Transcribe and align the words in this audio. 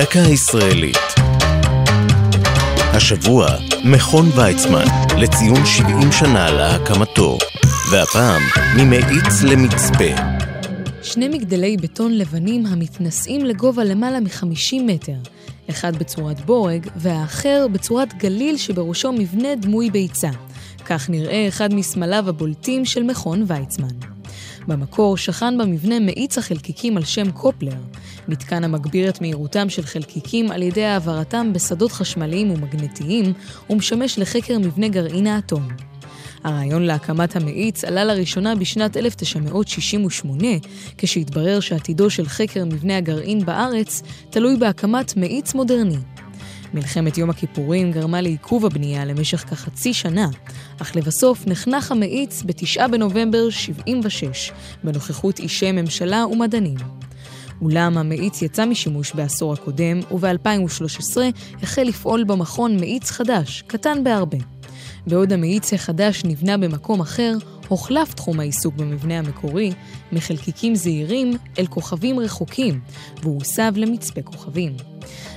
דקה 0.00 0.18
ישראלית. 0.18 0.96
השבוע, 2.76 3.46
מכון 3.84 4.26
ויצמן, 4.36 4.84
לציון 5.18 5.66
70 5.66 6.12
שנה 6.12 6.50
להקמתו, 6.50 7.38
והפעם, 7.90 8.42
ממאיץ 8.76 9.42
למצפה. 9.42 10.22
שני 11.02 11.28
מגדלי 11.28 11.76
בטון 11.76 12.12
לבנים 12.12 12.66
המתנשאים 12.66 13.44
לגובה 13.44 13.84
למעלה 13.84 14.20
מ-50 14.20 14.82
מטר, 14.86 15.16
אחד 15.70 15.96
בצורת 15.96 16.40
בורג 16.40 16.86
והאחר 16.96 17.66
בצורת 17.72 18.14
גליל 18.14 18.56
שבראשו 18.56 19.12
מבנה 19.12 19.54
דמוי 19.54 19.90
ביצה. 19.90 20.30
כך 20.86 21.10
נראה 21.10 21.48
אחד 21.48 21.74
מסמליו 21.74 22.28
הבולטים 22.28 22.84
של 22.84 23.02
מכון 23.02 23.44
ויצמן. 23.46 24.09
במקור 24.70 25.16
שכן 25.16 25.58
במבנה 25.58 26.00
מאיץ 26.00 26.38
החלקיקים 26.38 26.96
על 26.96 27.04
שם 27.04 27.30
קופלר, 27.30 27.76
מתקן 28.28 28.64
המגביר 28.64 29.08
את 29.08 29.20
מהירותם 29.20 29.68
של 29.68 29.82
חלקיקים 29.82 30.50
על 30.50 30.62
ידי 30.62 30.84
העברתם 30.84 31.52
בשדות 31.52 31.92
חשמליים 31.92 32.50
ומגנטיים, 32.50 33.32
ומשמש 33.70 34.18
לחקר 34.18 34.58
מבנה 34.58 34.88
גרעין 34.88 35.26
האטום. 35.26 35.68
הרעיון 36.44 36.82
להקמת 36.82 37.36
המאיץ 37.36 37.84
עלה 37.84 38.04
לראשונה 38.04 38.54
בשנת 38.54 38.96
1968, 38.96 40.48
כשהתברר 40.98 41.60
שעתידו 41.60 42.10
של 42.10 42.28
חקר 42.28 42.64
מבנה 42.64 42.96
הגרעין 42.96 43.44
בארץ 43.46 44.02
תלוי 44.30 44.56
בהקמת 44.56 45.16
מאיץ 45.16 45.54
מודרני. 45.54 45.98
מלחמת 46.74 47.18
יום 47.18 47.30
הכיפורים 47.30 47.92
גרמה 47.92 48.20
לעיכוב 48.20 48.66
הבנייה 48.66 49.04
למשך 49.04 49.38
כחצי 49.38 49.94
שנה, 49.94 50.28
אך 50.82 50.96
לבסוף 50.96 51.46
נחנך 51.46 51.92
המאיץ 51.92 52.42
ב-9 52.42 52.88
בנובמבר 52.88 53.50
76, 53.50 54.52
בנוכחות 54.84 55.38
אישי 55.38 55.72
ממשלה 55.72 56.26
ומדענים. 56.26 56.76
אולם 57.62 57.98
המאיץ 57.98 58.42
יצא 58.42 58.64
משימוש 58.64 59.12
בעשור 59.12 59.52
הקודם, 59.52 60.00
וב-2013 60.12 61.18
החל 61.62 61.82
לפעול 61.82 62.24
במכון 62.24 62.76
מאיץ 62.80 63.10
חדש, 63.10 63.64
קטן 63.66 64.04
בהרבה. 64.04 64.38
בעוד 65.06 65.32
המאיץ 65.32 65.72
החדש 65.72 66.24
נבנה 66.24 66.56
במקום 66.56 67.00
אחר, 67.00 67.36
הוחלף 67.68 68.14
תחום 68.14 68.40
העיסוק 68.40 68.74
במבנה 68.74 69.18
המקורי 69.18 69.72
מחלקיקים 70.12 70.74
זעירים 70.74 71.36
אל 71.58 71.66
כוכבים 71.66 72.20
רחוקים, 72.20 72.80
והוא 73.22 73.34
הוסב 73.34 73.72
למצפה 73.76 74.22
כוכבים. 74.22 74.72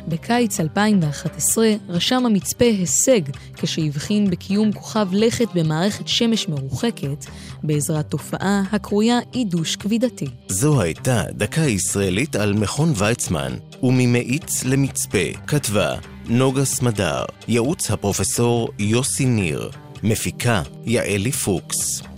בקיץ 0.08 0.60
2011 0.60 1.68
רשם 1.90 2.26
המצפה 2.26 2.66
הישג 2.66 3.22
כשהבחין 3.56 4.30
בקיום 4.30 4.72
כוכב 4.72 5.08
לכת 5.12 5.48
במערכת 5.54 6.08
שמש 6.08 6.50
מרוחקת 6.50 7.26
בעזרת 7.64 8.10
תופעה 8.10 8.64
הקרויה 8.72 9.20
עידוש 9.32 9.76
כבידתי. 9.76 10.28
זו 10.48 10.82
הייתה 10.82 11.24
דקה 11.32 11.62
ישראלית 11.62 12.36
על 12.36 12.54
מכון 12.54 12.94
ויצמן 12.96 13.54
וממאיץ 13.84 14.64
למצפה, 14.64 15.28
כתבה 15.48 15.96
נוגה 16.28 16.66
סמדר, 16.66 17.26
ייעוץ 17.48 17.92
הפרופסור 17.92 18.70
יוסי 18.80 19.26
ניר, 19.26 19.72
מפיקה 20.04 20.62
יעלי 20.86 21.32
פוקס. 21.32 22.13